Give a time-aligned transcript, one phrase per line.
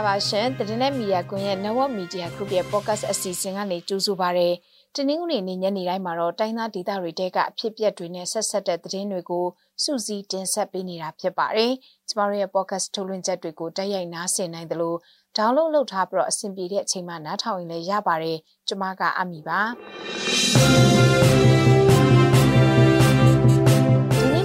[0.00, 4.48] ္ဂလာပါရှင်။တည်တဲ့မီဒီယာကွန်ရဲ့ Network Media Group ရဲ့ Podcast အစီအစဉ်ကနေကြိုဆိုပါရစေ။
[4.94, 9.46] တနင်္ဂနွေနေ့ညနေတိုင်းမှာတော့တိုင်းသားဒေသတွေတဲကအဖြစ်အပျက်တွေနဲ့ဆက်ဆက်တဲ့သတင်းတွေကို
[9.82, 11.72] စုစည်းတင်ဆက်ပေးနေတာဖြစ်ပါတယ်။
[12.08, 14.94] ကျမတို့ရဲ့ Podcast ထုတ်လွှင့်ချက်တွေကိုတိုက်ရိုက်နားဆင်နိုင်သလို
[15.36, 18.38] download လုပ်ထားပြီးတော့အဆင်ပြေတဲ့အချိန်မှနားထောင်ရင်လည်းရပါတယ်။
[18.68, 19.60] ကျမကအမီပါ။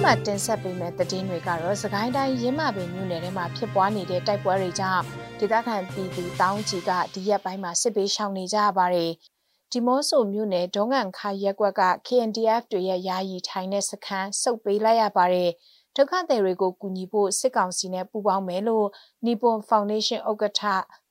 [0.06, 9.12] မှာတင်ဆက်ပေးမယ့်သတင်းတွေကတော့စကိုင်းတိုင်းရင်းမာပင်မြို့နယ်ထဲမှာဖြစ်ပွားနေတဲ့တိုက်ပွဲတွေကြောင့် ဒေသခံပြည်သူတောင်းချီကဒီရက်ပိုင်းမှာစစ်ပေးရှောင်နေကြရပါတယ်။
[9.72, 15.50] ဒီမော့ဆိုမြို့နယ်ဒေါငံခါရက်ကွက်က KNDF တွေရဲ့ယာယီထိုင်တဲ့စခန်းစုပ်ပေးလိုက်ရပါတယ်။
[15.96, 18.88] ဒုက္ခသည်တွေကိုကူညီဖို့စစ်ကောင်စီနဲ့ပူးပေါင်းမယ်လို့
[19.24, 20.62] Nippon Foundation ဥက္ကဋ္ဌ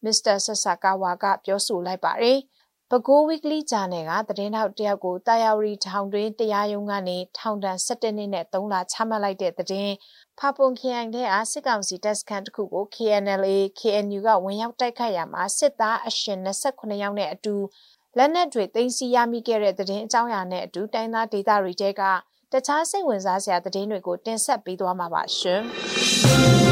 [0.03, 0.35] Mr.
[0.45, 2.39] Sasakawa ကပြောဆိုလိုက်ပါတယ်။
[2.91, 9.93] ပဲခူး Weekly Journal ကသတင်းထောက်တယောက်ကိုတာယာဝတီထောင်တွင်းတရားရုံးကနေထောင်ဒဏ်17နှစ်နဲ့3လချမှတ်လိုက်တဲ့သတင်း
[10.39, 17.55] ဖာပွန်ခရိုင်ထဲအားစစ်ကောင်စီတပ်စခန်းတစ်ခုကို KNLA KNU ကဝင်ရောက်တိုက်ခိုက်ရမှာစစ်သားအရှင်28ယောက်နဲ့အတူ
[18.17, 22.01] လက်နက်တွေတင်စီရမိခဲ့တဲ့သတင်းအကြောင်းအရာနဲ့အတူတိုင်းသားဒေသတွေတဲက
[22.51, 25.61] တခြားစိတ်ဝင်စားစရာသတင်းတွေကိုတင်ဆက်ပေးသွားမှာပါရှင်။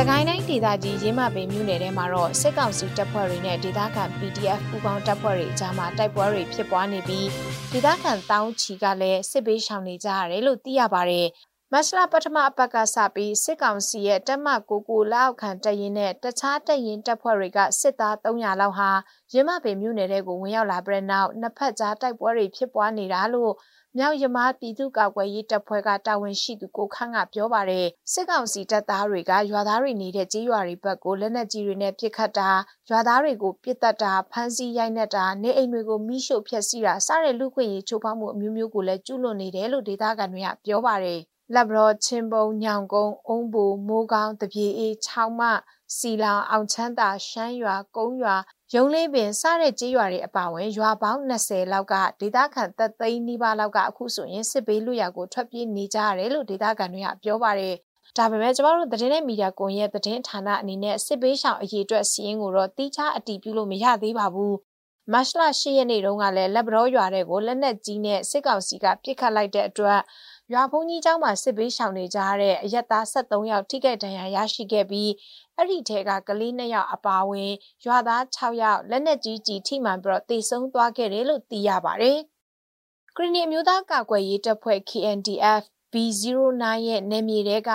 [0.00, 7.28] စကိုင်းတိုင်းဒေသကြီးရင်းမပင်မြို့နယ်ထဲမှာတော့စစ်ကောင်စီတပ်ဖွဲ့တွေနဲ့ဒေသခံ PDF ပူးပေါင်းတပ်ဖွဲ့တွေအကြားမှာတိုက်ပွဲတွေဖြစ်ပွားနေပြီး
[7.72, 11.26] ဒေသခံတောင်းချီကလည်းစစ်ပေးရှောင်နေကြရတယ်လို့သိရပါတယ်။
[11.72, 18.90] မဆလာပထမအပတ်ကစပြီးစစ်ကောင်စီရဲ့တပ်မကိုကိုလောက်ခံတရင်နဲ့တခြားတရင်တပ်ဖွဲ့တွေကစစ်သား300လောက်ဟာ
[19.32, 23.52] ရင်းမပင်မြို့နယ်ထဲကိုဝင်ရောက်လာပြီးနောက်နှစ်ဖက်ကြားတိုက်ပွဲတွေဖြစ်ပွားနေတာလို့
[24.00, 32.50] မြောက်ရမားပြည်သူ့ကာကွယ်ရေးတပ်ဖွဲ့ကတာဝန်ရှိသူကိုခန့်ကပြောပါတယ်စစ်ကောင်စီတပ်သားတွေကရွာသားတွေနေတဲ့ကြေးရွာတွေဘက်ကိုလက်နက်ကြီးတွေနဲ့ပစ်ခတ်တာ
[32.90, 41.20] ရွာသားတွေကိုပစ်တက်တာဖမ်းဆီးရိုက်နှက်တာနေအိမ်တွေကိုမိရှို့ဖျက်ဆီးတာစတဲ့လူခွင့်ရေးချိုးဖောက်မှုအမျိုးမျိုးကိုလည်းကျူးလွန်နေတယ်လို့ဒေသခံတွေကပြောပါတယ်
[41.54, 45.42] လက်ဘရောချင်းပုံညောင်ကုန်းအုံးဘူမိုးကောင်းတပြေအေးချောင်းမ
[45.96, 48.36] စီလာအောင်ချမ်းသာရှမ်းရွာကုန်းရွာ
[48.74, 57.74] ရုံးလေးပင်စတဲ့ကြေးရွာတွေအပါအဝင်ရွာပေါင်း20လောက်ကဒေသခံတပ်သိန်းနီးပါးလောက်ကအခုဆိုရင်စစ်ဘေးလွတ်ရာကိုထွက်ပြေးနေကြရတယ်လို့ဒေသခံတွေကပြောပါတယ်
[58.16, 64.56] ဒါပေမဲ့ကျမတို့သတင်းနဲ့မီဒီယာကွန်ရဲ့သတင်းဌာနအနေနဲ့စစ်ဘေးရှောင်အရေးအတွက်စီးရင်ကိုတော့တိကျအတည်ပြုလို့မရသေးပါဘူး
[65.12, 70.00] မတ်လ10ရက်နေ့တုန်းကလည်းလက်ဘရောရွာတဲ့ကိုလက်နက်ကြီးနဲ့စစ်ကောင်စီကပစ်ခတ်လိုက်တဲ့အတွက်
[70.52, 75.10] ရွာဘုန်းကြီးကျောင်းမှာစစ်ဘေးရှောင်နေကြတဲ့အရက်သား73ယောက်ထိခိုက်ဒဏ်ရာရရှိခဲ့ပြီး
[75.56, 77.52] အဲ့ဒီထဲကကလေး2ယောက်အပါအဝင်
[77.86, 82.18] ရွာသား6ယောက်လက်နက်ကြီးကြီးထိမှန်ပြီးတော့တေဆုံးသွားခဲ့တယ်လို့သိရပါတယ်။
[83.16, 85.62] ခရီးနီအမျိုးသားကာကွယ်ရေးတပ်ဖွဲ့ KNDF
[85.92, 87.70] B09 ရဲ့နယ်မြေတဲက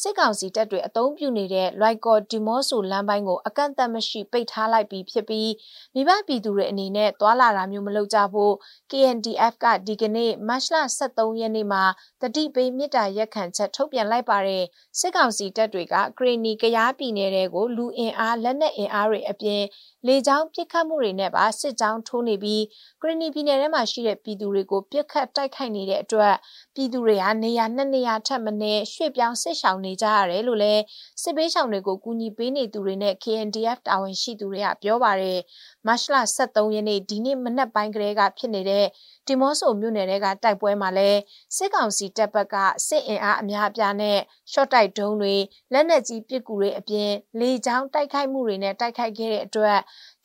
[0.00, 5.50] စစ်ကောင်စီတပ်တွေအုံပြုနေတဲ့လွိုက်ကော်ဒီမော့ဆိုလမ်းပိုင်းကိုအကန့်အသတ်မရှိပိတ်ထားလိုက်ပြီးဖြစ်ပြီး
[5.94, 8.54] မိဘပြည်သူတွေအနေနဲ့သွာလာတာမျိုးမလုပ်ကြဖို့
[8.90, 10.76] KNDF ကဒီကနေ့မတ်လ
[11.08, 11.84] 23ရက်နေ့မှာ
[12.22, 14.64] တတိပေးမြစ်တာရက်ခံချက်ထုတ်ပြန်လိုက်ပါတယ်
[14.98, 19.62] စစ်ကောင်စီတပ်တွေကဂရီနီကရားပြည်နယ်တွေကိုလူအင်အားလက်နက်အင်အားတွေအပြင်
[20.08, 22.62] လေကြောင်းပစ်ခတ်မှုတွေနဲ့ပါစစ်ကြောင်းထိုးနေပြီး
[23.00, 26.34] ဂရီနီပြည်နယ်ထဲမှာရှိတဲ့ပြည်သူတွေကိုပစ်ခတ်တိုက်ခိုက်နေတဲ့အတွက်
[26.74, 30.82] ပြည်သူတွေဟာနေရာနှစ်နေရာထပ်မနည်းရွှေ့ပြောင်းစစ်ရှောင်နေကြရတယ်လို့လည်း
[31.22, 35.38] စစ်ပေးရှောင်တွေကိုကူညီပေးနေသူတွေနဲ့ KNDF တာဝန်ရှိသူတွေကပြောပါတယ်
[35.86, 38.86] မတ်လ23ရက်နေ့ဒီနေ့မနက်ပိုင်းကလေးကဖြစ်နေတဲ့
[39.28, 41.10] ဒီမော့ဆိုမြို့နယ်တွေကတိုက်ပွဲမှာလဲ
[41.56, 42.56] စစ်ကောင်စီတပ်ဘက်က
[42.86, 44.18] စစ်အင်အားအများအပြားနဲ့
[44.52, 45.34] ရှော့တိုက်ဒုံးတွေ
[45.72, 49.78] လက်နက်ကြီးပစ်ကူတွေအပြင်လေကြောင်းတိုက်ခိုက်မှုတွေနဲ့တိုက်ခိုက်ခဲ့တဲ့အတွက်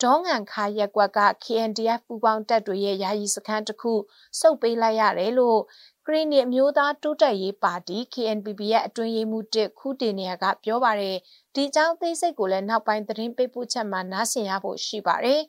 [0.04, 3.94] ဒေါငံခါရက်ကွက်က KNDF ပူးပေါင်းတပ်တွေရဲ့ယာယီစခန်းတစ်ခု
[4.40, 5.60] စုပ်ပေးလိုက်ရတယ်လို့
[6.06, 11.18] ခရီးနီအမျိုးသားတိုးတက်ရေးပါတီ KNPP ရဲ့အတွင်းရေးမှူးတစ်ခုတင်နေရကပြောပါတယ်
[11.56, 15.42] ဒီကြောင်းသိစိတ်ကိုလည်းနောက်ပိုင်းသတင်းပေးပို့ချက်မှာနားဆင်ရဖို့ရှိပါတယ်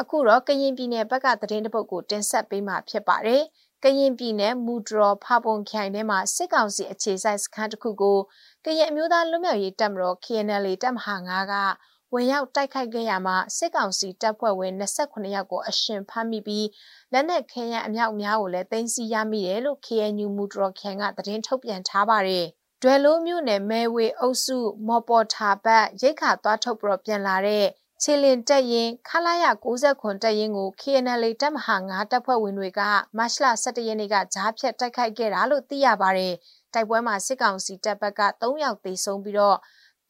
[0.00, 3.42] အခုတော့ကရင်ပြည်နယ်ဘက်ကသတင်းတပုတ်ကိုတင်ဆက်ပေးမှာဖြစ်ပါတယ်
[3.84, 8.18] ကရင်ပြည်နယ်မူဒရောဖပွန်ခိုင်ထဲမှာစစ်ကောင်စီအခြေစိုက်စခန်းတစ်ခုကို
[8.64, 11.54] ကရင်အမျိုးသားလွတ်မြောက်ရေးတပ်မတော် KNL တပ်မဟာ9က
[12.12, 16.66] ဝင်ရောက်တိုက်ခိုက်ခဲ့ရမှာစစ်ကောင်စီတပ်ဖွဲ့ဝင်28ယောက်ကိုအရှင်ဖမ်းမိပြီး
[17.12, 22.46] လက်နက်ခဲယမ်းအမြောက်များကိုလည်းသိမ်းဆည်းရမိတယ်လို့ KNU မူဒရောခန်ကသတင်းထုတ်ပြန်ထားပါတယ်။
[22.82, 27.66] ဒွယ်လိုမျိုးနယ်မဲဝေအုပ်စုမော်ပေါ်ထာဘတ်ရိတ်ခါသွားထုတ်ပြီးတော့ပြန်လာတဲ့
[28.04, 32.80] ခြေလင်တက်ရင်ခလာရ60ခွန်တက်ရင်ကို KNL တပ်မဟာ9တပ်ဖွဲ့ဝင်တွေက
[33.16, 36.34] မတ်လ17ရက်နေ့ကဂျားဖြတ်တိုက်ခိုက်ခဲ့တာလို့သိရပါတယ်။
[36.74, 39.58] တိုက်ပွဲမှာစစ်ကောင်စီတပ်ဘက်က3ယောက်သေဆုံးပြီးတော့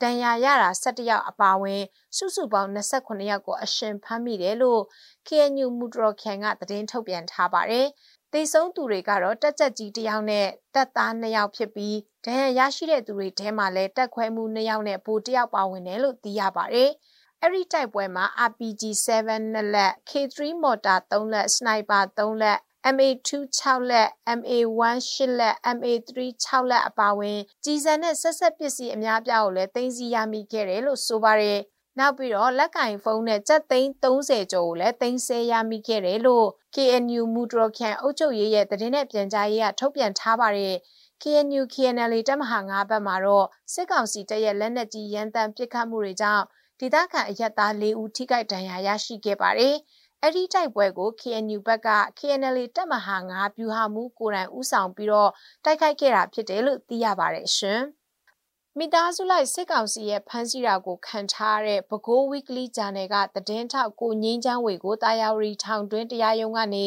[0.02, 1.82] တန်ရာရတာ17ယောက်အပါအဝင်
[2.16, 4.82] စုစုပေါင်း28ယောက်ကိုအရှင်ဖမ်းမိတယ်လို့
[5.26, 7.86] KNU မူဒရော်ခန်ကသတင်းထုတ်ပြန်ထားပါတယ်။
[8.32, 16.90] သေဆုံးသူတွေကတော့တက်ကြက်ကြီးတစ်ယောက်နဲ့တက်သား2ယောက်ဖြစ်ပြီးဒဏ်ရာရရှိတဲ့သူတွေထဲမှာလည်းတက်ခွဲမှု2ယောက်နဲ့ဗိုလ်1ယောက်ပါဝင်တယ်လို့သိရပါတယ်။
[17.44, 22.58] အဲ့ဒီတိုက်ပွဲမှာ RPG 7နှစ်လက် K3 mortar 3လက် sniper 3လက်
[22.94, 24.08] MA2 6လက်
[24.38, 26.10] MA1 8လက် MA3
[26.44, 31.60] 6လက်အပါအဝင်ကြီးစံတဲ့ဆက်ဆက်ပစ္စည်းအများပြားကိုလည်းသိမ်းဆည်းရမိခဲ့တယ်လို့ဆိုပါတယ်
[31.98, 40.76] နောက်ပြီးတော့လက်ကင်ဖုန်းနဲ့ကြက်သိန်း30ကျော်ကိုလည်းသိမ်းဆည်းရမိခဲ့တယ်လို့ KNU မူဒရခန်အုပ်ချုပ်ရေးရဲ့သတင်းနဲ့ပြန်ကြားရေးကထုတ်ပြန်ထားပါတယ်
[41.22, 46.44] KNU KNL တပ်မဟာ9ဘက်မှာတော့စစ်ကောင်စီတပ်ရဲ့လက်နက်ကြီးရန်တမ်းပစ်ခတ်မှုတွေကြောင့်
[46.84, 49.74] ဒေသခံအရက်သား၄ဦးထိခိုက်ဒဏ်ရာရရှိခဲ့ပါတယ်။
[50.22, 51.88] အဲ့ဒီတိုက်ပွဲကို KNU ဘက်က
[52.18, 55.30] KNL တပ်မဟာ9ဗျူဟာမှုကိုယ်တိုင်ဦးဆောင်ပြီးတော့
[55.64, 57.82] တိုက်ခိုက်ခဲ့တာဖြစ်တယ်လို့သိရပါတယ်ရှင်။
[58.78, 66.86] မိသားစုလိုက်စစ်ကောင်စီရဲ့ဖမ်းဆီးတာကိုခံထားတဲ့ဘကိုး weekly journal ကသတင်းထောက်ကိုငင်းချမ်းဝေကိုတာယာဝရီထောင်တွင်းတရားရုံးကနေ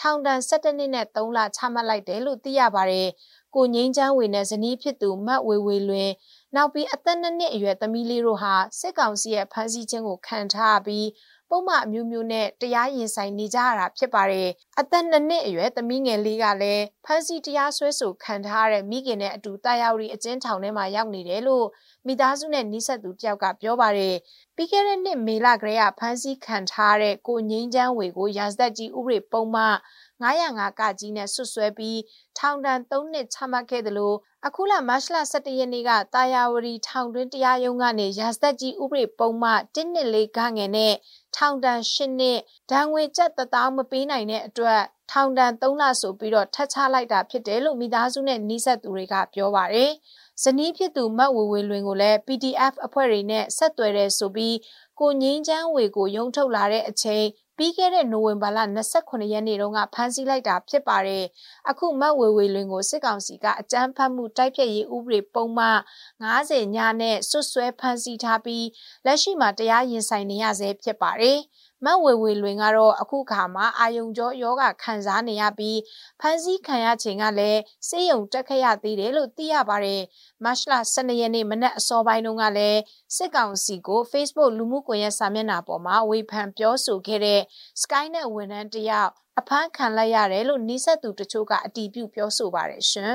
[0.00, 3.08] ထောင်ဒဏ်17နှစ်နဲ့3လချမှတ်လိုက်တယ်လို့သိရပါတယ်။
[3.56, 6.10] ကိုငိမ့်ချမ်းဝေနဲ့ဇနီးဖြစ်သူမတ်ဝေဝေလွင်
[6.54, 11.06] နောက်ပြီးအသက်နှစ်နှစ်အရွယ်သမီးလေးတို့ဟာစစ်ကောင်စီရဲ့ဖမ်းဆီးခြင်းကိုခံထားပြီး
[11.50, 14.48] ပုံမှန်အမျိုးမျိုးနဲ့တရားရင်ဆိုင်နေကြရတာဖြစ်ပါတယ်။
[14.80, 21.66] အသက်နှစ်နှစ်အရွယ်သမီးငယ်လေးကလည်းဖမ်းဆီးတရားစွဲဆိုခံထားတဲ့မိခင်နဲ့အတူတာယာဝတီအကျဉ်းထောင်ထဲမှာရောက်နေတယ်လို့
[22.06, 24.14] မိသားစုနဲ့နှိဆက်သူတယောက်ကပြောပါတယ်။
[24.56, 29.76] ပြီးခဲ့တဲ့နှစ်မေလကလေးကဖမ်းဆီးခံထားတဲ့ကိုငိမ့်ချမ်းဝေကိုရာဇသက်ကြီးဥပဒေပုံမှန်
[30.24, 32.00] 905ကကြီးနဲ့ဆွဆွဲပြီး
[32.38, 34.16] ထောင်ဒဏ်3နှစ်ချမှတ်ခဲ့တယ်လို့
[34.46, 40.94] အခုလမတ်လ17ရက်နေ့ကတာယာဝတီထောင်တွင်းတရားရုံးကနေရာဇသက်ကြီးဥပဒေပုံမှ114ခငယ်နဲ့
[41.36, 42.38] ထောင်ဒဏ်8နှစ်
[42.70, 44.82] ဒဏ်ငွေကျပ်1000မပေးနိုင်တဲ့အတွက်
[45.12, 49.90] ထောင်ဒဏ်3လဆိုပြီးတော့ထပ်ချလိုက်တာဖြစ်တယ်လို့မိသားစုနဲ့နှိဆက်သူတွေကပြောပါတယ်။
[50.42, 54.56] ဇနီးဖြစ်သူမတ်ဝေဝေလွင်ကိုလည်း PDF အဖွဲ့တွေနဲ့ဆက်သွယ်တဲ့ဆိုပြီး
[55.00, 57.26] ကိုငင်းချမ်းဝေကိုရုံထုတ်လာတဲ့အချိန်
[57.58, 58.58] ပြီးခဲ့တဲ့နိုဝင်ဘာလ
[58.94, 61.24] 28ရက်နေ့တုန်းကဖမ်းဆီးလိုက်တာဖြစ်ပါတယ်။
[61.70, 65.78] အခုမတ်ဝေဝေလွင်ကိုစစ်ကောင်စီကအကြမ်းဖက်မှုတိုက်ဖျက်ရေးဥပဒေပုံမှန်
[66.24, 68.66] 90ညနဲ့ဆွဆွဲဖမ်းဆီးထားပြီး
[69.06, 71.38] လက်ရှိမှာတရားရင်ဆိုင်နေရဆဲဖြစ်ပါတယ်။
[71.86, 75.78] မတ်ဝေဝေလွင်ကတော့အခုခါမှာအာယုံကြောယောဂခံစားနေရပြီး
[76.20, 80.02] ဖမ်းဆီးခံရချိန်ကလည်းစေယုံတက်ခရသေးတယ်လို့သိရပါတယ်။
[80.44, 82.80] မတ်လ12ရက်နေ့မနက်အစောပိုင်းတုန်းကလည်း
[83.16, 87.40] စစ်ကောင်စီကို Facebook လူမှုကွန်ရက်စာမျက်နှာပေါ်မှာဝေဖန်ပြောဆိုခဲ့တဲ့
[87.82, 89.10] Skynet ဝန်ထမ်းတယောက်
[89.40, 93.14] အဖမ်းခံလိုက်ရတယ်လို့နှိဆက်သူတချို့ကအတီးပြုပြောဆိုပါတယ်ရှင်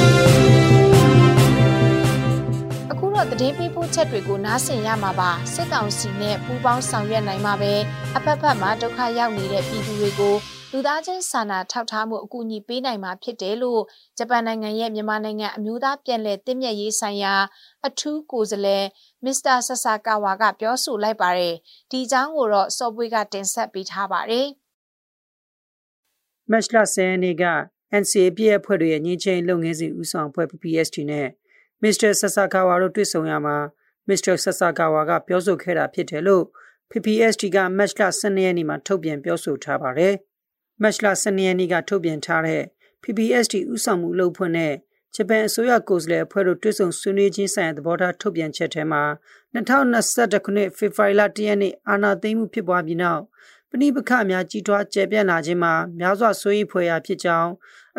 [3.22, 7.72] ။တော့သတင်းပေးပို့ချက်တွေကိုနားဆင်ရမှာပါစစ်ကောင်စီနဲ့ပူးပေါင်းဆောင်ရွက်နိုင်မှာပဲ
[8.16, 10.34] အဖက်ဖက်မှာဒုက္ခရောက်နေတဲ့ပြည်သူတွေကို
[10.72, 13.82] လူသားချင်းစာနာထောက်ထားမှုအကူအညီပေးနိုင်မှာဖြစ်တယ်လို့
[14.18, 17.34] ဂျပန်နိုင်ငံရဲ့မြန်မာနိုင်ငံအမျိုးသားပြည်လဲတင့်မြတ်ရေးဆိုင်ရာ
[17.86, 18.84] အထူးကိုယ်စားလှယ်
[19.24, 21.54] မစ္စတာဆဆာကာဝါကပြောဆိုလိုက်ပါတယ်
[21.90, 24.48] ဒီအကြောင်းကိုတော့စောပွေးကတင်ဆက်ပေးထားပါတယ်
[26.50, 27.44] မက်လဆန်နေက
[28.02, 31.28] NCA ပြည့်အဖွဲ့တွေရဲ့ညှင်းချင်းလုပ်ငန်းစဉ်ဦးဆောင်အဖွဲ့ PPST နဲ့
[31.82, 33.56] မစ္စတာဆဆာကာဝါတို့တွေ့ဆုံရမှာ
[34.08, 36.44] မစ္စတာဆဆာကာဝါကပြောဆိုခဲ့တာဖြစ်တယ်လို့
[36.90, 40.14] PPST ကမတ်လ12ရက်နေ့မှာထုတ်ပြန်ပြောဆိုထားပါတယ်။
[40.82, 42.62] မတ်လ12ရက်နေ့ကထုတ်ပြန်ထားတဲ့
[43.02, 44.74] PPST ဥဆောင်မှုလုပ်ဖွင့်တဲ့
[45.14, 49.02] ဂျပန်အစိုးရကိုယ်စားလှယ်အဖွဲ့တို့တွေ့ဆုံဆွေးနွေးခြင်းဆိုင်ရာသဘောထားထုတ်ပြန်ချက်ထဲမှာ
[49.54, 53.22] 2021ခုနှစ်ဖေဖော်ဝါရီလ1ရက်နေ့အာဏာသိမ်းမှုဖြစ်ပွားပြီးနောက်
[53.70, 57.50] ပဏိပခအများကြီးထွားကျယ်ပြန့်လာခြင်းမှာများစွာဆွေးနွေးဖွယ်ရာဖြစ်ကြောင်း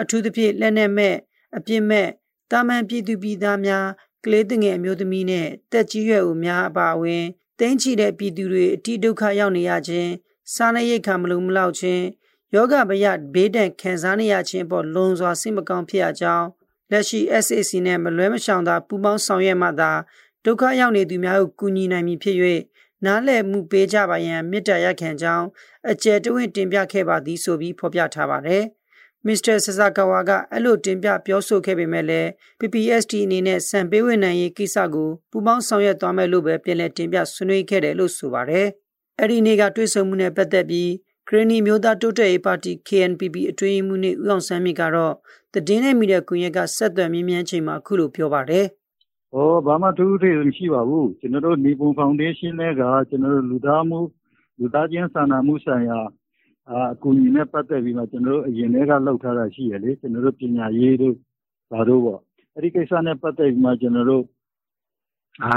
[0.01, 1.15] အထူးသဖြင့်လက်နက်မဲ့
[1.57, 2.07] အပြစ်မဲ့
[2.51, 3.87] တာမန်ပြည်သူပြည်သားများ
[4.23, 7.23] ကလေးငယ်အမျိုးသမီးနဲ့တက်ကြီးရွယ်ဦးများအပါအဝင်
[7.59, 10.11] တင်းချီတဲ့ပြည်သူတွေအတိဒုက္ခရောက်နေရခြင်း
[10.53, 12.03] စားနပ်ရိက္ခာမလုံမလောက်ခြင်း
[12.53, 16.47] ယောဂဗျဘေးဒဏ်ခံစားနေရခြင်းပေါ်လွန်စွာစိတ်မကောင်းဖြစ်ရကြောင်း
[16.91, 19.91] လက်ရှိ SAC နဲ့မလွဲမရှောင်သာပူးပေါင်းဆောင်ရွက်မှသာ
[20.45, 22.37] ဒုက္ခရောက်နေသူများကိုကူညီနိုင်မည်ဖြစ်၍
[23.05, 25.45] နားလည်မှုပေးကြပါရန်မေတ္တာရပ်ခံကြောင်း
[25.91, 28.63] အကျယ်တဝင့်တင်ပြခဲ့ပါသည်ဆိုပြီးဖော်ပြထားပါတယ်။
[29.27, 38.67] မစ္စတာဆဆာကာဝါကအဲ့လိုတင်ပြပြောဆိုခဲ့ပေမဲ့လည်း PPST အနေနဲ့စံပေးဝင်နိုင်ရေးကိစ္စကိုပူးပေါင်းဆောင်ရွက်သွားမယ်လို့ပဲပြန်လည်တင်ပြဆွေးနွေးခဲ့တယ်လို့ဆိုပါတယ်။
[39.19, 40.91] အဲ့ဒီနေ့ကတွေ့ဆုံမှုနဲ့ပတ်သက်ပြီး
[41.27, 45.13] ခရနီမျိုးသားတိုးတက်ရေးပါတီ KNPP အတွင်းမှုနဲ့ဦးအောင်ဆန်းမြင့်ကတော့
[45.67, 48.65] တည်င်းနဲ့မိတဲ့ကွန်ရက်ကဆက်သွယ်မြင်းမြန်းချိန်မှာအခုလိုပြောပါတယ်။
[49.33, 53.99] ဟောဘာမှထူးထူးထွေမရှိပါဘူး။ကျွန်တော်တို့နေပုံဖောင်ဒေးရှင်းတွေကကျွန်တော်တို့လူသားမှု
[54.59, 55.99] လူသားချင်းစာနာမှုဆိုင်ရာ
[56.71, 61.15] အကူအညီနဲ့ပတ်သက်ပြီးမှကျနော်တို့အရင်တည်းကလုပ်ထားတာရှိတယ်လေ။ကျနော်တို့ပညာရေးတို့
[61.71, 62.19] ဘာတို့ပေါ့။
[62.55, 64.23] အဲဒီကိစ္စနဲ့ပတ်သက်ပြီးမှကျနော်တို့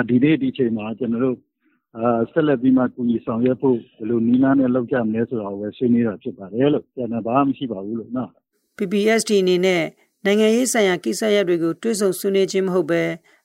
[0.09, 1.37] ဒီနေ့ဒီအချိန်မှာကျနော်တို့
[2.33, 8.31] ဆက်လက်ပြီးမှကူညီဆောင်ရွက်ဖို့ဘယ်လိုနည်းလမ်းနဲ့လုပ်ကြမလဲဆိုတာကိုပဲဆွေးနွေးတာဖြစ်ပါတယ်လို့။ကျန်တာဘာမှမရှိပါဘူးလို့နော်။
[8.79, 9.83] PPST အနေနဲ့
[10.25, 13.03] နိုင်ငံရေးဆိုင်ရာကိစ္စရပ်တွေကိုတွေးဆုံဆွေးနွေးခြင်းမဟုတ်ဘဲ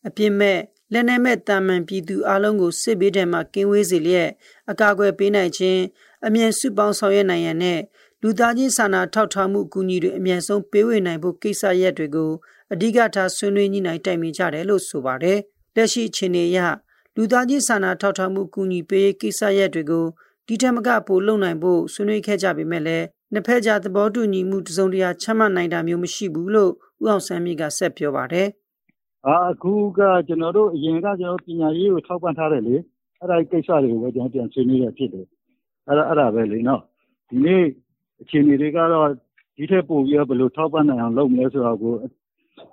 [0.07, 0.59] အပြစ်မဲ့
[0.93, 4.29] လက်နက်မဲ့တာမန်ပြည်သူအလုံးကိုစစ်ဘေးဒဏ်မှကင်းဝေးစေလျက်
[4.71, 5.81] အကာအကွယ်ပေးနိုင်ခြင်း
[6.25, 7.79] အမြန်စုပေါင်းဆောင်ရွက်နိုင်ရန်နဲ့
[8.21, 12.31] လူသားချင်းစာနာထောက်ထားမှုအကူအညီတွေအမြန်ဆုံးပေးဝေနိုင်ဖို့ကိစ္စရပ်တွေကို
[12.73, 15.39] အဓိကထားဆွေးနွေးညှိနှိုင်းတိုင်ပင်ကြတယ်လို့ဆိုပါတယ်။
[15.75, 16.59] လက်ရှိအခြေအနေအရ
[17.15, 20.05] လူသားချင်းစာနာထောက်ထားမှုအကူအညီပေးရေးကိစ္စရပ်တွေကို
[20.47, 28.47] ဒီထက်မကပိုလုပ်နိုင်ဖို့ဆွေးနွေးခဲ့ကြပေမဲ့လည်းနှစ်ဖက်ကြားသဘောတူညီမှုတစုံတရာချမှတ်နိုင်တာမျိုးမရှိဘူးလို့ဦးအောင်ဆန်းမြင့်ကဆက်ပြောပါတယ်။
[29.27, 32.75] အာအခုကကျွန်တော်တို့အရင်ကကျွန်တော်ပညာရေးကိုထောက်ပံ့ထားတယ်လေ။
[33.19, 35.25] အဲ့ဒါကိစ္စတွေကိုပဲကျွန်တော်ပြန်ဆွေးနွေးရဖြစ်တယ်။
[35.87, 36.81] အဲ့ဒါအဲ့ဒါပဲလေနော်။
[37.29, 37.63] ဒီနေ့
[38.21, 39.07] အခြေအနေတွေကတော့
[39.57, 41.95] ဒီထက်ပိုပြီးတော့ဘယ်လိုထောက်ပံ့နိုင်အောင်လုပ်မလဲဆိုတော့ကို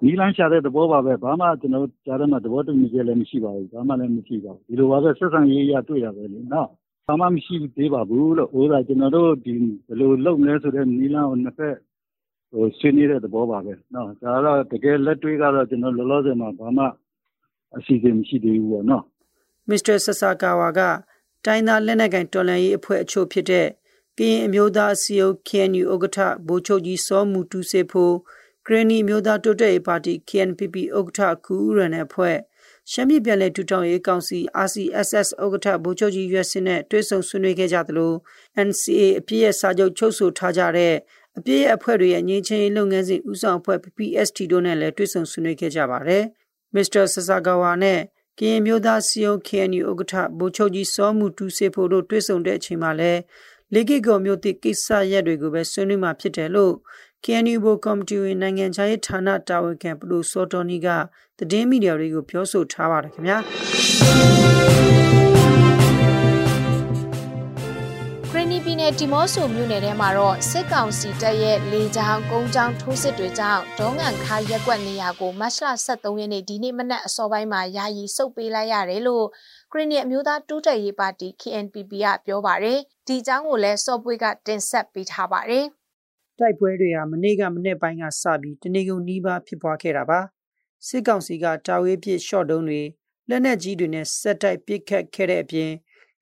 [0.05, 6.69] နီးလန်းရှာတဲ့သဘောပါပဲဘာမှကျွန်တော်ကြားထဲမှာသဘောတူညီချက်လည်းမရှိပါဘူးဘာမှလည်းမရှိပါဘူးဒီလိုပါပဲဆက်ဆံရေးရတွေ့တာပဲလေနော်
[7.07, 9.53] ဘာမှမရှိသေးပါဘူးလို့ဥသာကျွန်တော်တို့ဒီ
[9.87, 11.77] ဘယ်လိုလုပ်မလဲဆိုတဲ့နီးလန်းကိုနှစ်ဖက်
[12.51, 16.85] ဟိုဆွေးနွေးတဲ့သဘောပါပဲနော်ဒါတော့တကယ်လက်တွေ့ကတော့ကျွန်တော်လောလောဆယ်မှာဘာမှ
[17.77, 19.05] အစီအစဉ်မရှိသေးဘူးပေါ့နော်
[19.69, 20.81] မစ္စတာဆဆာကာဝါက
[21.49, 23.67] တိုင်းသားလက်နက်ကိုင်တော်လှန်ရေးအဖွဲ့အချို့ဖြစ်တဲ့
[24.19, 28.11] ကရင်အမျိုးသားစီယု KNU ဥက္ကဋ္ဌဗိုလ်ချုပ်ကြီးစောမူတူစေဖို
[28.67, 32.37] ကရနီမျိုးသားတိုးတက်ရေးပါတီ KNPP ဥက္ကဋ္ဌကူဦးရန်နဲ့ဖွဲ့
[32.91, 38.13] ရှမ်းပြည်ပြည်နယ်ထူထောင်ရေးကောင်စီ RCSS ဥက္ကဋ္ဌဗိုလ်ချုပ်ကြီးရွက်စင်းနဲ့တွဲဆုံဆွေးနွေးခဲ့ကြသလို
[38.67, 40.95] NCA အပြည့်ရဲ့စာချုပ်ချုပ်ဆိုထားကြတဲ့
[41.39, 46.25] အပြည့်ရဲ့အဖွဲ့တွေရဲ့ငြိမ်းချမ်းရေးလုပ်ငန်းစဉ်ဦးဆောင်အဖွဲ့ PPST တို့နဲ့လည်းတွဲဆုံဆွေးနွေးခဲ့ကြပါတယ်။
[46.75, 47.03] Mr.
[47.15, 48.01] Sasagawa နဲ့
[48.39, 53.21] ကရင်မျိုးသားစီယုံ KNU ဥက္ကဋ္ဌဗိုလ်ချုပ်ကြီးစောမှုတူစေဖို့တို့တွဲဆုံတဲ့အချိန်မှာလည်း
[53.75, 56.75] လေကီကောမျိုးတိကိစ္စရက်တွေကိုပဲဆွေးနွေးမှာဖြစ်တယ်လို့
[57.25, 60.89] KNU ဘိုကော်မတီဝင်နိုင်ငံခြားရေးဌာနတာဝန်ခံပလူစောတော်နီက
[61.39, 63.39] သတင်းမီဒီယာတွေကိုပြောဆိုထားပါတယ်ခင်ဗျာ
[68.89, 79.27] နီပြည်နယ်ဒီမော့ဆိုမြို့နယ်ထဲမှာတော့စစ်ကောင်စီတပ်ရဲ့လေကြောင်းကုန်းကြောင်းထိုးစစ်တွေကြောင့်ဒေါငံခါရက်ကွက်နေရာကိုမတ်လ23ရက်နေ့ဒီနေ့မနက်အစောပိုင်းမှာယာယီစုပ်ပေးလိုက်ရတယ်လို့
[79.71, 85.67] ခရနီအမျိုးသားတိုးတက်ရေးပါတီ KNPP ကပြောပါတယ်ဒီအကြောင်းကိုလည်းစော့ပွေးကတင်ဆက်ပေးထားပါတယ်
[86.39, 90.21] တိုက်ပွဲတွေဟာမနေ့ကမနေ့ပိုင်းကစပြီးတနေကုန်နီးပါးဖြစ်ပွားခဲ့တာပါ
[90.87, 92.83] စစ်ကောင်စီကတာဝေးပစ်ရှော့တုံးတွေ
[93.29, 95.71] လက်နက်ကြီးတွေနဲ့ဆက်တိုက်ပစ်ခတ်ခဲ့တဲ့အပြင်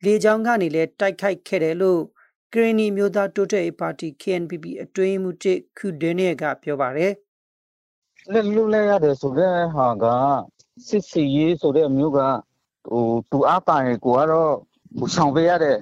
[0.04, 2.02] လေကြောင်းကနေလည်းတိုက်ခိုက်ခဲ့တယ်လို့
[2.52, 7.12] ကရနီမျိုးသားတိုးတက်ရေးပါတီ KNPP အတွင်းမှုတစ်ခုဒင်းရဲ့ကပြောပါတယ်
[8.32, 10.04] လက်လွတ်လဲရတယ်ဆိုတဲ့ဟာက
[10.88, 12.18] စစ်စီရေးဆိုတဲ့အမျိုးက
[12.88, 14.52] ဟိုသူအားပါရင်ကိုကတော့
[14.98, 15.78] ဟိုဆောင်ပေးရတယ်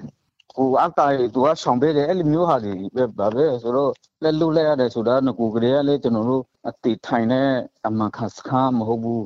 [0.57, 3.91] ကိုအတားရီသူကဆောင်ပေးတယ်အဲ့လိုမျိုးဟာတွေပဲဗာပဲဆိုတော့
[4.23, 7.49] လက်လွတ်လိုက်ရတယ်ဆိုတာကကိုကလေးကလည်းကျွန်တော်တို့အတိထိုင်တဲ့
[7.87, 9.25] အမှန်ခါစခါမဟုတ်ဘူး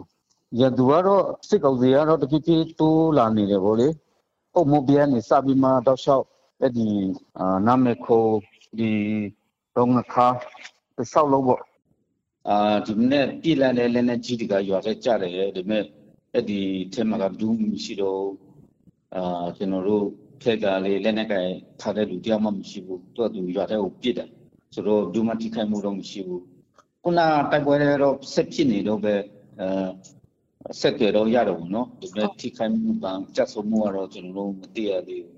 [0.59, 3.87] ရသူကတော့စစ်ကောင်စီကတော့တဖြည်းဖြည်းတိုးလာနေတယ်ဗောလေ
[4.55, 6.25] အုတ်မပြဲနေစပြီးမှတော့ရှောက်
[6.60, 6.88] အဲ့ဒီ
[7.38, 8.26] အာနာမခို
[8.78, 8.90] ဒီ
[9.76, 10.26] တော့ငခါ
[11.12, 11.60] ဆောက်လို့ဗော
[12.48, 15.84] အာဒီနေ့ပြည်လာတဲ့လည်းနဲ့ကြီးတကရွာထဲကြတယ်ဒီမဲ့
[16.34, 16.60] အဲ့ဒီ
[16.94, 18.24] ထဲမှာကဘူးမရှိတော့
[19.16, 20.04] အာကျွန်တော်တို့
[20.42, 21.48] ဖက်ကလေးလက်နက်ကင်
[21.80, 24.28] ထားတဲ့လူတယောက်မှမရှိဘူးသူကသူရွာထဲကိုပြစ်တယ်
[24.74, 26.42] ဆိုတော့ဒူမတိခိုင်မှုတော့မရှိဘူး
[27.02, 29.14] ခုနတိုက်ပွဲတွေတော့ဆက်ဖြစ်နေတော့ပဲ
[29.60, 29.68] အဲ
[30.80, 35.34] ဆက်ကြတော့ရတော့ဘူးเนาะဒီမဲ့ထိခိုင်မှုပန်းကြက်ဆုံးမှုကတော့ကျွန်တော်တို့မသိရသေးဘူ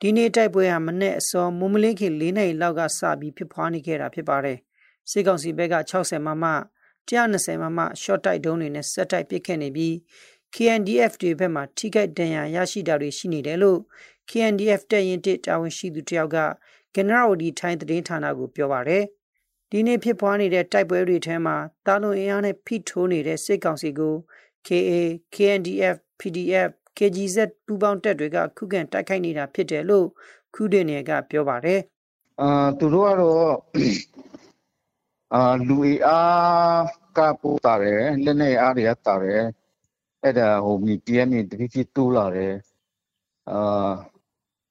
[0.00, 4.58] ဒီနေ့တိုက်ပွဲဟာမနေ့အစောမုံမလင်းခင်၄နိုင်လောက်ကစပြီးဖြစ်ပွားနေခဲ့တာဖြစ်ပါတယ်
[5.10, 6.44] စစ်ကောင်စီဘက်က60မမ
[7.08, 9.94] 120မမ short တိုက်ဒုံးတွေနဲ့ဆက်တိုက်ပစ်ခတ်နေပြီး
[10.54, 13.80] KNDF တွေဘက်မှထိခိုက်ဒဏ်ရာရရှိတာတွေရှိနေတယ်လို့
[14.30, 16.36] KNDF တပ်ရင်းတစ်တာဝန်ရှိသူတယောက်က
[16.94, 19.04] ဂနရာဝဒီထိုင်းသတင်းဌာနကိုပြောပါတယ်။
[19.70, 24.14] ဒီနေ့ဖြစ်ပွားနေတဲ့တိုက်ပွဲတွေထဲမှာတာလွန်အင်အားနဲ့ဖိထိုးနေတဲ့စစ်ကောင်စီကို
[24.66, 24.92] KA,
[25.34, 27.36] KNDF, PDF, KGZ
[27.66, 30.06] ပူးပေါင်းတပ်တွေကခုခံတိုက်ခိုက်နေတာဖြစ်တယ်လို့
[30.54, 31.80] ခုဒေနေကပြောပါတယ်။
[32.40, 33.54] အာသူတို့ကတော့
[35.34, 36.84] အာလူအား
[37.16, 39.42] ကပို့တာတယ်လက်နေအားတွေကတာတယ်
[40.22, 42.54] အဲ့ဒါဟိုမီ PM တဖြည်းဖြည်းတိုးလာတယ်
[43.50, 43.92] အာ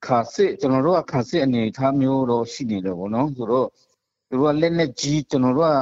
[0.05, 3.67] ခါစစ်ကျွန်တော်တို့ကခါစစ်အနေထားမျိုးတော့ရှိနေတယ်ဗောနော်ဆိုတော့
[4.29, 5.75] သူတို့ကလက်နဲ့ကြီးကျွန်တော်တို့က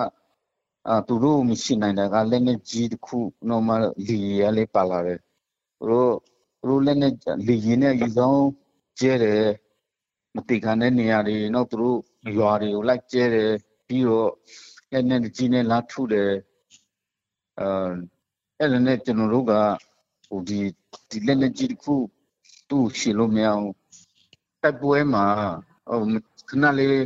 [0.88, 3.18] အာသူတို့မရှိနိုင်တာကလက်နဲ့ကြီးတစ်ခု
[3.50, 5.20] normal လီရလေးပါလာတယ်
[5.78, 6.33] သူတို့သူ
[6.70, 7.14] တို့လက်နဲ့
[7.48, 8.42] လီရင်နဲ့လီဆောင်
[9.00, 9.44] ကျဲတယ်
[10.36, 11.98] မတိခံတဲ့နေရာတွေနောက်သူတို့
[12.38, 13.52] ရွာတွေကိုလိုက်ကျဲတယ်
[13.88, 14.32] ပြီးတော့
[14.92, 16.32] လက်နဲ့ကြီးနဲ့လာထုတယ်
[17.60, 17.92] အာ
[18.60, 19.54] အဲ့ဒါနဲ့ကျွန်တော်တို့က
[20.30, 20.60] ဟိုဒီ
[21.10, 21.96] ဒီလက်လက်ကြီးတစ်ခု
[22.70, 23.68] သူ့ရှင်းလို့မရအောင်
[24.62, 25.26] တိုက်ပွဲမှာ
[25.90, 26.02] ဟို
[26.50, 27.00] ခဏလေး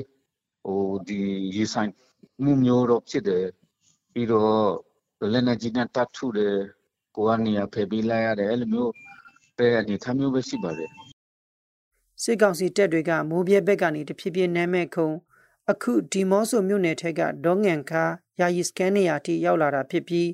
[0.63, 1.19] ဟိုဒီ
[1.55, 1.91] ရေဆိုင်
[2.43, 3.45] မှုမျိုးတော့ဖြစ်တယ်
[4.13, 4.61] ပြီးတော့
[5.33, 6.55] လက်လက်ကြီးနဲ့တတ်ထုတယ်
[7.15, 8.93] ကိုကနေရဖယ်ပေးလိုက်ရတယ်အဲ့လိုမျိုး
[9.57, 10.89] ပဲအနေထားမျိုးပဲရှိပါတယ်
[12.23, 15.09] စစ်ကောင်စီတပ်တွေကမိုးပြဲဘက်ကနေတဖြည်းဖြည်းနမ်းမဲ့ခုံ
[15.71, 18.03] အခုဒီမော့ဆိုမြို့နယ်ထက်ကဒေါငန်ခါ
[18.39, 20.29] ယာယီစကန်နေရာထိရောက်လာတာဖြစ်ပြီး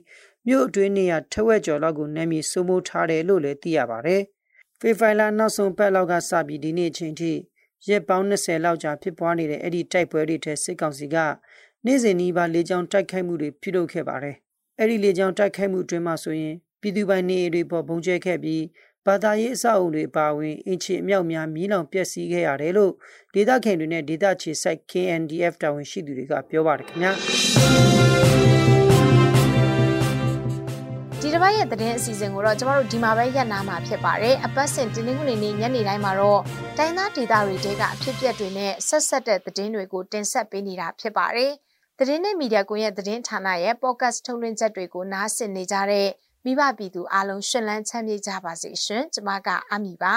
[0.47, 4.17] မြို့အတွင်းနေရထဝက်ကျော်လောက်ကိုနာမည်စိုးမိုးထားတယ်လို့လည်းသိရပါဗျ။
[4.79, 7.31] ဖေဖိုင်လာနောက်ဆုံးပတ်လောက်ကစပြီးဒီနေ့အချိန်ထိ
[7.87, 11.15] ရက်ပေါင်း20လောက်ကြာဖြစ်ပွားနေတဲ့အဲ့ဒီတိုက်ပွဲတွေထဲစစ်ကောင်စီက
[11.85, 14.35] နေ့စဉ်ဤပါလေကြောင်းတိုက်ခိုက်မှုတွေပြုလုပ်ခဲ့ပါတယ်။
[14.79, 18.61] အဲ့ဒီလေကြောင်းတိုက်ခိုက်မှုအတွင်းမှာဆိုရင်ပြည်သူပိုင်နေတွေပေါ်ဘုံကျဲခဲ့ပြီး
[19.07, 22.91] ဘာသာရေးအဆောက်အုံတွေပါဝင်အင်ချီအမြောက်များမီးလောင်ပျက်စီးခဲ့ရတယ်လို့
[23.33, 27.11] ဒေသခံတွေနဲ့ဒေသခြေစိုက် KNDF တာဝန်ရှိသူတွေကပြောပါတယ်ခင်ဗျာ
[31.21, 36.41] ဒီတစ်ပတ်ရဲ့သတင်းအစီအစဉ်ကိုတော့ကျမတို့ဒီမှာပဲရပ်နာမှာဖြစ်ပါတယ်အပတ်စဉ်တင်းနှင်းကုန်နေညနေတိုင်းမှာတော့
[36.77, 41.51] တိုင်းသားဒေသတွေတဲကအဖြစ်အပျက်တွေနဲ့ဆက်ဆက်တဲ့သတင်းတွေကိုတင်ဆက်ပေးနေတာဖြစ်ပါတယ်
[41.99, 46.07] သတင်းနဲ့မီဒီယာကွန်ရဲ့သတင်းဌာနရဲ့ podcast ထုတ်လွှင့်ချက်တွေကိုနားဆင်နေကြတဲ့
[46.45, 50.15] မိဘပြည်သူအားလုံးရှင်လန်းချမ်းမြေ့ကြပါစေရှင်ကျမကအမီပါ